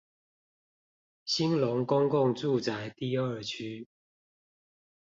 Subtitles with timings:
[1.27, 3.87] 興隆公共住宅 D 二區